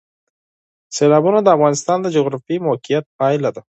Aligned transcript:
سیلابونه 0.95 1.39
د 1.43 1.47
افغانستان 1.55 1.97
د 2.01 2.07
جغرافیایي 2.15 2.59
موقیعت 2.67 3.05
پایله 3.19 3.49
ده. 3.55 3.61